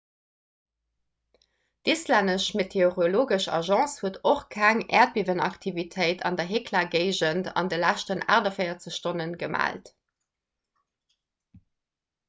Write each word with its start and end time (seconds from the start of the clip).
d'islännesch 1.89 2.47
meteorologesch 2.61 3.45
agence 3.57 4.05
huet 4.05 4.17
och 4.31 4.41
keng 4.55 4.81
äerdbiewenaktivitéit 5.01 6.25
an 6.31 6.41
der 6.41 6.49
hekla-géigend 6.55 7.53
an 7.63 7.71
de 7.75 7.81
leschten 7.85 8.25
48 8.39 8.97
stonne 8.99 9.29
gemellt 9.45 9.95